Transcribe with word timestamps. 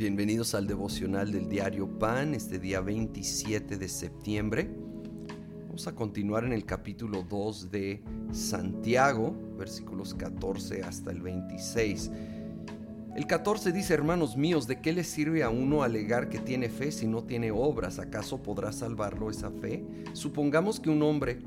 Bienvenidos 0.00 0.54
al 0.54 0.66
devocional 0.66 1.30
del 1.30 1.50
diario 1.50 1.86
Pan, 1.98 2.32
este 2.32 2.58
día 2.58 2.80
27 2.80 3.76
de 3.76 3.86
septiembre. 3.86 4.70
Vamos 5.66 5.86
a 5.88 5.94
continuar 5.94 6.44
en 6.44 6.54
el 6.54 6.64
capítulo 6.64 7.22
2 7.22 7.70
de 7.70 8.02
Santiago, 8.32 9.36
versículos 9.58 10.14
14 10.14 10.84
hasta 10.84 11.10
el 11.10 11.20
26. 11.20 12.12
El 13.14 13.26
14 13.26 13.72
dice, 13.72 13.92
hermanos 13.92 14.38
míos, 14.38 14.66
¿de 14.66 14.80
qué 14.80 14.94
le 14.94 15.04
sirve 15.04 15.42
a 15.42 15.50
uno 15.50 15.82
alegar 15.82 16.30
que 16.30 16.38
tiene 16.38 16.70
fe 16.70 16.92
si 16.92 17.06
no 17.06 17.24
tiene 17.24 17.50
obras? 17.50 17.98
¿Acaso 17.98 18.42
podrá 18.42 18.72
salvarlo 18.72 19.28
esa 19.28 19.50
fe? 19.50 19.84
Supongamos 20.14 20.80
que 20.80 20.88
un 20.88 21.02
hombre, 21.02 21.40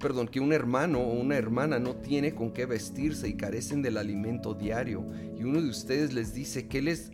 perdón, 0.00 0.26
que 0.26 0.40
un 0.40 0.52
hermano 0.52 0.98
o 0.98 1.12
una 1.12 1.36
hermana 1.36 1.78
no 1.78 1.94
tiene 1.94 2.34
con 2.34 2.50
qué 2.50 2.66
vestirse 2.66 3.28
y 3.28 3.34
carecen 3.34 3.82
del 3.82 3.98
alimento 3.98 4.54
diario, 4.54 5.08
y 5.38 5.44
uno 5.44 5.62
de 5.62 5.68
ustedes 5.68 6.12
les 6.12 6.34
dice 6.34 6.66
que 6.66 6.82
les 6.82 7.12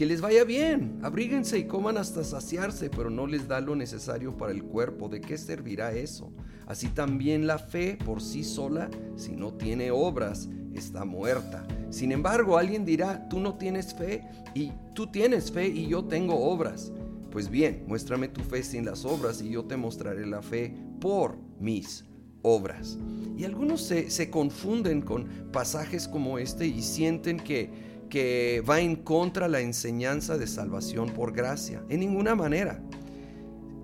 que 0.00 0.06
les 0.06 0.22
vaya 0.22 0.44
bien, 0.44 0.98
abríguense 1.02 1.58
y 1.58 1.64
coman 1.64 1.98
hasta 1.98 2.24
saciarse, 2.24 2.88
pero 2.88 3.10
no 3.10 3.26
les 3.26 3.46
da 3.46 3.60
lo 3.60 3.76
necesario 3.76 4.34
para 4.34 4.50
el 4.50 4.64
cuerpo. 4.64 5.10
¿De 5.10 5.20
qué 5.20 5.36
servirá 5.36 5.92
eso? 5.92 6.32
Así 6.66 6.88
también 6.88 7.46
la 7.46 7.58
fe 7.58 7.98
por 8.02 8.22
sí 8.22 8.42
sola, 8.42 8.88
si 9.16 9.32
no 9.32 9.52
tiene 9.52 9.90
obras, 9.90 10.48
está 10.72 11.04
muerta. 11.04 11.66
Sin 11.90 12.12
embargo, 12.12 12.56
alguien 12.56 12.86
dirá, 12.86 13.28
tú 13.28 13.40
no 13.40 13.58
tienes 13.58 13.92
fe 13.92 14.26
y 14.54 14.72
tú 14.94 15.08
tienes 15.08 15.52
fe 15.52 15.68
y 15.68 15.88
yo 15.88 16.02
tengo 16.02 16.50
obras. 16.50 16.90
Pues 17.30 17.50
bien, 17.50 17.84
muéstrame 17.86 18.28
tu 18.28 18.40
fe 18.40 18.62
sin 18.62 18.86
las 18.86 19.04
obras 19.04 19.42
y 19.42 19.50
yo 19.50 19.66
te 19.66 19.76
mostraré 19.76 20.24
la 20.24 20.40
fe 20.40 20.74
por 20.98 21.36
mis 21.58 22.06
obras. 22.40 22.96
Y 23.36 23.44
algunos 23.44 23.82
se, 23.82 24.08
se 24.08 24.30
confunden 24.30 25.02
con 25.02 25.26
pasajes 25.52 26.08
como 26.08 26.38
este 26.38 26.66
y 26.66 26.80
sienten 26.80 27.38
que 27.38 27.89
que 28.10 28.62
va 28.68 28.80
en 28.80 28.96
contra 28.96 29.48
la 29.48 29.60
enseñanza 29.60 30.36
de 30.36 30.46
salvación 30.46 31.08
por 31.10 31.32
gracia. 31.32 31.82
En 31.88 32.00
ninguna 32.00 32.34
manera. 32.34 32.82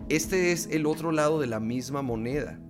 Este 0.08 0.52
es 0.52 0.68
el 0.70 0.86
otro 0.86 1.10
lado 1.10 1.40
de 1.40 1.46
la 1.46 1.58
misma 1.58 2.02
moneda. 2.02 2.60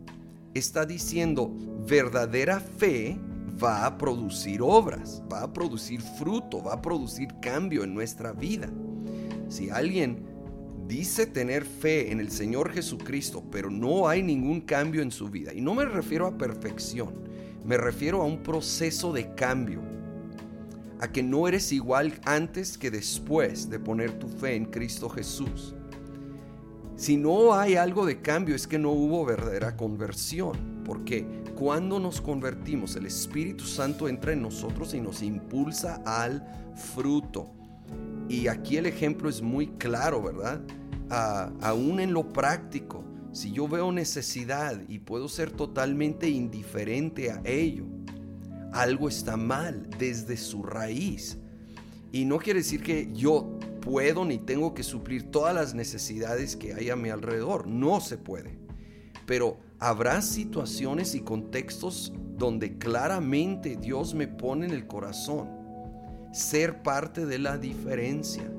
Está 0.54 0.86
diciendo, 0.86 1.52
verdadera 1.86 2.60
fe 2.60 3.18
va 3.62 3.84
a 3.84 3.98
producir 3.98 4.60
obras, 4.62 5.22
va 5.30 5.42
a 5.42 5.52
producir 5.52 6.00
fruto, 6.00 6.62
va 6.62 6.74
a 6.74 6.82
producir 6.82 7.28
cambio 7.40 7.84
en 7.84 7.94
nuestra 7.94 8.32
vida. 8.32 8.70
Si 9.48 9.70
alguien 9.70 10.24
dice 10.86 11.26
tener 11.26 11.64
fe 11.64 12.12
en 12.12 12.20
el 12.20 12.30
Señor 12.30 12.72
Jesucristo, 12.72 13.42
pero 13.50 13.70
no 13.70 14.08
hay 14.08 14.22
ningún 14.22 14.60
cambio 14.60 15.02
en 15.02 15.10
su 15.10 15.28
vida, 15.28 15.52
y 15.52 15.60
no 15.60 15.74
me 15.74 15.84
refiero 15.84 16.26
a 16.26 16.38
perfección, 16.38 17.14
me 17.64 17.76
refiero 17.76 18.22
a 18.22 18.26
un 18.26 18.42
proceso 18.42 19.12
de 19.12 19.34
cambio, 19.34 19.82
a 21.00 21.12
que 21.12 21.22
no 21.22 21.48
eres 21.48 21.72
igual 21.72 22.20
antes 22.24 22.78
que 22.78 22.90
después 22.90 23.68
de 23.70 23.78
poner 23.78 24.18
tu 24.18 24.28
fe 24.28 24.54
en 24.54 24.66
Cristo 24.66 25.08
Jesús. 25.08 25.74
Si 26.96 27.16
no 27.16 27.54
hay 27.54 27.76
algo 27.76 28.06
de 28.06 28.22
cambio 28.22 28.56
es 28.56 28.66
que 28.66 28.78
no 28.78 28.90
hubo 28.90 29.24
verdadera 29.26 29.76
conversión, 29.76 30.56
porque 30.84 31.26
cuando 31.54 32.00
nos 32.00 32.20
convertimos 32.22 32.96
el 32.96 33.06
Espíritu 33.06 33.64
Santo 33.64 34.08
entra 34.08 34.32
en 34.32 34.40
nosotros 34.40 34.94
y 34.94 35.00
nos 35.00 35.22
impulsa 35.22 36.02
al 36.06 36.72
fruto. 36.94 37.50
Y 38.28 38.48
aquí 38.48 38.78
el 38.78 38.86
ejemplo 38.86 39.28
es 39.28 39.42
muy 39.42 39.68
claro, 39.78 40.22
¿verdad? 40.22 40.62
aún 41.08 42.00
en 42.00 42.12
lo 42.12 42.32
práctico, 42.32 43.04
si 43.30 43.52
yo 43.52 43.68
veo 43.68 43.92
necesidad 43.92 44.80
y 44.88 44.98
puedo 44.98 45.28
ser 45.28 45.50
totalmente 45.52 46.28
indiferente 46.28 47.30
a 47.30 47.40
ello, 47.44 47.84
algo 48.80 49.08
está 49.08 49.36
mal 49.36 49.88
desde 49.98 50.36
su 50.36 50.62
raíz. 50.62 51.38
Y 52.12 52.24
no 52.24 52.38
quiere 52.38 52.60
decir 52.60 52.82
que 52.82 53.10
yo 53.12 53.58
puedo 53.80 54.24
ni 54.24 54.38
tengo 54.38 54.74
que 54.74 54.82
suplir 54.82 55.30
todas 55.30 55.54
las 55.54 55.74
necesidades 55.74 56.56
que 56.56 56.74
hay 56.74 56.90
a 56.90 56.96
mi 56.96 57.10
alrededor. 57.10 57.66
No 57.66 58.00
se 58.00 58.18
puede. 58.18 58.58
Pero 59.26 59.58
habrá 59.78 60.22
situaciones 60.22 61.14
y 61.14 61.20
contextos 61.20 62.12
donde 62.36 62.78
claramente 62.78 63.76
Dios 63.76 64.14
me 64.14 64.28
pone 64.28 64.66
en 64.66 64.72
el 64.72 64.86
corazón 64.86 65.48
ser 66.32 66.82
parte 66.82 67.26
de 67.26 67.38
la 67.38 67.58
diferencia. 67.58 68.50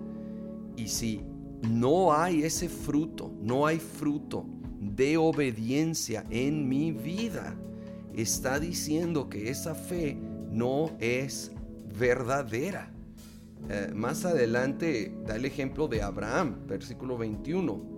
Y 0.76 0.88
si 0.88 1.22
no 1.62 2.14
hay 2.14 2.44
ese 2.44 2.70
fruto, 2.70 3.32
no 3.42 3.66
hay 3.66 3.80
fruto 3.80 4.46
de 4.80 5.18
obediencia 5.18 6.26
en 6.30 6.68
mi 6.68 6.92
vida, 6.92 7.56
está 8.18 8.60
diciendo 8.60 9.30
que 9.30 9.50
esa 9.50 9.76
fe 9.76 10.18
no 10.52 10.92
es 11.00 11.52
verdadera. 11.98 12.92
Eh, 13.70 13.92
más 13.94 14.26
adelante 14.26 15.16
da 15.26 15.36
el 15.36 15.46
ejemplo 15.46 15.88
de 15.88 16.02
Abraham, 16.02 16.68
versículo 16.68 17.18
21. 17.18 17.98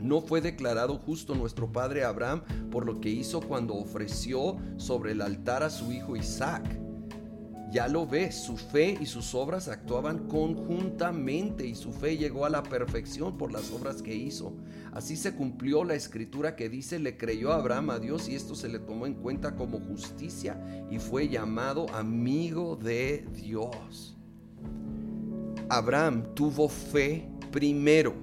No 0.00 0.20
fue 0.20 0.40
declarado 0.40 0.98
justo 0.98 1.34
nuestro 1.34 1.72
padre 1.72 2.04
Abraham 2.04 2.42
por 2.70 2.84
lo 2.84 3.00
que 3.00 3.08
hizo 3.08 3.40
cuando 3.40 3.74
ofreció 3.74 4.56
sobre 4.76 5.12
el 5.12 5.22
altar 5.22 5.62
a 5.62 5.70
su 5.70 5.92
hijo 5.92 6.14
Isaac 6.14 6.83
ya 7.74 7.88
lo 7.88 8.06
ves, 8.06 8.36
su 8.36 8.56
fe 8.56 8.96
y 9.00 9.06
sus 9.06 9.34
obras 9.34 9.66
actuaban 9.66 10.28
conjuntamente 10.28 11.66
y 11.66 11.74
su 11.74 11.92
fe 11.92 12.16
llegó 12.16 12.44
a 12.44 12.48
la 12.48 12.62
perfección 12.62 13.36
por 13.36 13.50
las 13.50 13.72
obras 13.72 14.00
que 14.00 14.14
hizo. 14.14 14.54
Así 14.92 15.16
se 15.16 15.34
cumplió 15.34 15.82
la 15.82 15.96
escritura 15.96 16.54
que 16.54 16.68
dice, 16.68 17.00
le 17.00 17.16
creyó 17.16 17.52
Abraham 17.52 17.90
a 17.90 17.98
Dios 17.98 18.28
y 18.28 18.36
esto 18.36 18.54
se 18.54 18.68
le 18.68 18.78
tomó 18.78 19.06
en 19.06 19.14
cuenta 19.14 19.56
como 19.56 19.80
justicia 19.80 20.56
y 20.88 21.00
fue 21.00 21.28
llamado 21.28 21.92
amigo 21.92 22.76
de 22.76 23.26
Dios. 23.34 24.16
Abraham 25.68 26.32
tuvo 26.34 26.68
fe 26.68 27.28
primero, 27.50 28.14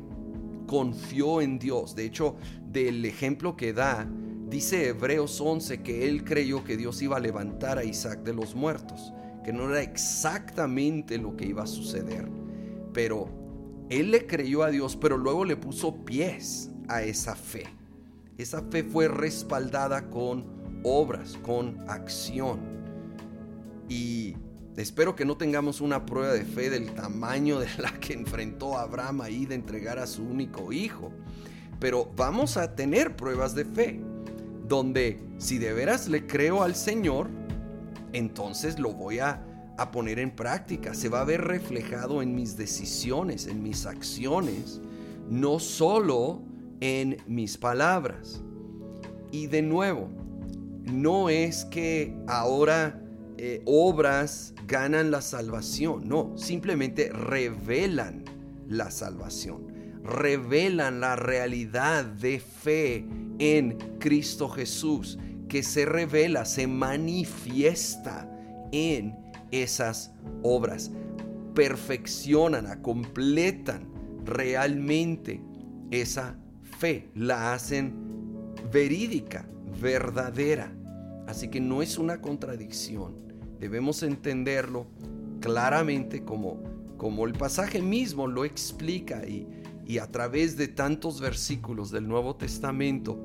confió 0.65 1.41
en 1.41 1.59
Dios. 1.59 1.93
De 1.93 2.05
hecho, 2.05 2.37
del 2.71 3.03
ejemplo 3.03 3.57
que 3.57 3.73
da, 3.73 4.07
dice 4.47 4.87
Hebreos 4.87 5.41
11 5.41 5.81
que 5.81 6.07
él 6.07 6.23
creyó 6.23 6.63
que 6.63 6.77
Dios 6.77 7.01
iba 7.01 7.17
a 7.17 7.19
levantar 7.19 7.77
a 7.77 7.83
Isaac 7.83 8.23
de 8.23 8.33
los 8.33 8.55
muertos 8.55 9.11
que 9.43 9.53
no 9.53 9.69
era 9.69 9.81
exactamente 9.81 11.17
lo 11.17 11.35
que 11.35 11.45
iba 11.45 11.63
a 11.63 11.67
suceder. 11.67 12.27
Pero 12.93 13.29
él 13.89 14.11
le 14.11 14.25
creyó 14.27 14.63
a 14.63 14.69
Dios, 14.69 14.95
pero 14.95 15.17
luego 15.17 15.45
le 15.45 15.57
puso 15.57 16.05
pies 16.05 16.69
a 16.87 17.03
esa 17.03 17.35
fe. 17.35 17.65
Esa 18.37 18.61
fe 18.63 18.83
fue 18.83 19.07
respaldada 19.07 20.09
con 20.09 20.45
obras, 20.83 21.37
con 21.43 21.77
acción. 21.89 22.59
Y 23.89 24.35
espero 24.77 25.15
que 25.15 25.25
no 25.25 25.37
tengamos 25.37 25.81
una 25.81 26.05
prueba 26.05 26.33
de 26.33 26.45
fe 26.45 26.69
del 26.69 26.93
tamaño 26.93 27.59
de 27.59 27.67
la 27.77 27.91
que 27.99 28.13
enfrentó 28.13 28.77
Abraham 28.77 29.21
ahí 29.21 29.45
de 29.45 29.55
entregar 29.55 29.99
a 29.99 30.07
su 30.07 30.23
único 30.23 30.71
hijo. 30.71 31.11
Pero 31.79 32.11
vamos 32.15 32.57
a 32.57 32.75
tener 32.75 33.15
pruebas 33.15 33.55
de 33.55 33.65
fe, 33.65 33.99
donde 34.67 35.19
si 35.37 35.57
de 35.57 35.73
veras 35.73 36.07
le 36.07 36.27
creo 36.27 36.63
al 36.63 36.75
Señor, 36.75 37.29
entonces 38.13 38.79
lo 38.79 38.93
voy 38.93 39.19
a, 39.19 39.47
poner 39.91 40.19
en 40.19 40.29
práctica. 40.29 40.93
Se 40.93 41.09
va 41.09 41.21
a 41.21 41.23
ver 41.23 41.41
reflejado 41.41 42.21
en 42.21 42.35
mis 42.35 42.55
decisiones, 42.55 43.47
en 43.47 43.63
mis 43.63 43.87
acciones, 43.87 44.79
no 45.27 45.57
solo 45.57 46.43
en 46.81 47.17
mis 47.25 47.57
palabras. 47.57 48.43
Y 49.31 49.47
de 49.47 49.63
nuevo, 49.63 50.07
no 50.83 51.29
es 51.29 51.65
que 51.65 52.15
ahora 52.27 53.01
eh, 53.39 53.63
obras 53.65 54.53
ganan 54.67 55.09
la 55.09 55.21
salvación, 55.21 56.07
no, 56.07 56.37
simplemente 56.37 57.09
revelan 57.09 58.23
la 58.67 58.91
salvación, 58.91 59.65
revelan 60.03 60.99
la 60.99 61.15
realidad 61.15 62.05
de 62.05 62.39
fe 62.39 63.07
en 63.39 63.79
Cristo 63.99 64.47
Jesús 64.47 65.17
que 65.51 65.63
se 65.63 65.83
revela, 65.83 66.45
se 66.45 66.65
manifiesta 66.65 68.25
en 68.71 69.17
esas 69.51 70.13
obras. 70.43 70.91
Perfeccionan, 71.53 72.81
completan 72.81 73.89
realmente 74.23 75.41
esa 75.89 76.37
fe, 76.79 77.09
la 77.15 77.51
hacen 77.51 77.93
verídica, 78.71 79.45
verdadera. 79.81 80.73
Así 81.27 81.49
que 81.49 81.59
no 81.59 81.81
es 81.81 81.97
una 81.97 82.21
contradicción. 82.21 83.13
Debemos 83.59 84.03
entenderlo 84.03 84.87
claramente 85.41 86.23
como, 86.23 86.63
como 86.95 87.25
el 87.25 87.33
pasaje 87.33 87.81
mismo 87.81 88.25
lo 88.25 88.45
explica 88.45 89.27
y, 89.27 89.49
y 89.85 89.97
a 89.97 90.07
través 90.07 90.55
de 90.55 90.69
tantos 90.69 91.19
versículos 91.19 91.91
del 91.91 92.07
Nuevo 92.07 92.37
Testamento 92.37 93.19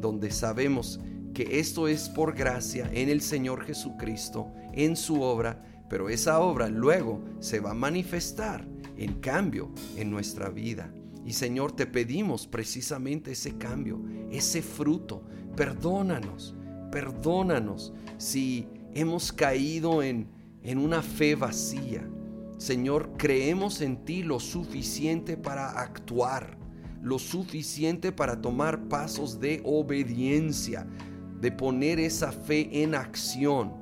donde 0.00 0.32
sabemos 0.32 0.98
que 1.38 1.60
esto 1.60 1.86
es 1.86 2.08
por 2.08 2.34
gracia 2.34 2.90
en 2.92 3.08
el 3.08 3.20
Señor 3.20 3.64
Jesucristo, 3.64 4.52
en 4.72 4.96
su 4.96 5.22
obra, 5.22 5.64
pero 5.88 6.08
esa 6.08 6.40
obra 6.40 6.68
luego 6.68 7.22
se 7.38 7.60
va 7.60 7.70
a 7.70 7.74
manifestar 7.74 8.66
en 8.96 9.20
cambio 9.20 9.70
en 9.94 10.10
nuestra 10.10 10.48
vida. 10.48 10.92
Y 11.24 11.34
Señor, 11.34 11.70
te 11.70 11.86
pedimos 11.86 12.48
precisamente 12.48 13.30
ese 13.30 13.56
cambio, 13.56 14.02
ese 14.32 14.62
fruto. 14.62 15.22
Perdónanos, 15.54 16.56
perdónanos 16.90 17.92
si 18.16 18.66
hemos 18.92 19.30
caído 19.30 20.02
en, 20.02 20.26
en 20.64 20.78
una 20.78 21.02
fe 21.02 21.36
vacía, 21.36 22.04
Señor, 22.56 23.12
creemos 23.16 23.80
en 23.80 24.04
ti 24.04 24.24
lo 24.24 24.40
suficiente 24.40 25.36
para 25.36 25.70
actuar, 25.70 26.58
lo 27.00 27.20
suficiente 27.20 28.10
para 28.10 28.40
tomar 28.40 28.88
pasos 28.88 29.38
de 29.38 29.62
obediencia, 29.64 30.84
de 31.40 31.52
poner 31.52 32.00
esa 32.00 32.32
fe 32.32 32.82
en 32.82 32.94
acción 32.94 33.72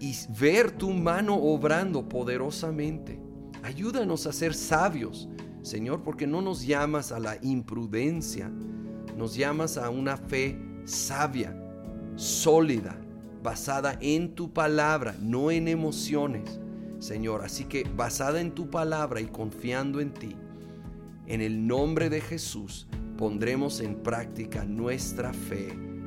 y 0.00 0.14
ver 0.38 0.70
tu 0.70 0.90
mano 0.90 1.36
obrando 1.36 2.08
poderosamente. 2.08 3.20
Ayúdanos 3.62 4.26
a 4.26 4.32
ser 4.32 4.54
sabios, 4.54 5.28
Señor, 5.62 6.02
porque 6.02 6.26
no 6.26 6.42
nos 6.42 6.66
llamas 6.66 7.12
a 7.12 7.18
la 7.18 7.38
imprudencia, 7.40 8.50
nos 9.16 9.34
llamas 9.34 9.78
a 9.78 9.90
una 9.90 10.16
fe 10.16 10.58
sabia, 10.84 11.56
sólida, 12.16 12.96
basada 13.42 13.96
en 14.00 14.34
tu 14.34 14.52
palabra, 14.52 15.16
no 15.20 15.50
en 15.50 15.68
emociones, 15.68 16.60
Señor. 16.98 17.42
Así 17.42 17.64
que 17.64 17.84
basada 17.84 18.40
en 18.40 18.52
tu 18.52 18.70
palabra 18.70 19.20
y 19.20 19.26
confiando 19.26 20.00
en 20.00 20.12
ti, 20.12 20.36
en 21.26 21.40
el 21.40 21.66
nombre 21.66 22.10
de 22.10 22.20
Jesús 22.20 22.86
pondremos 23.16 23.80
en 23.80 23.96
práctica 23.96 24.64
nuestra 24.64 25.32
fe. 25.32 25.93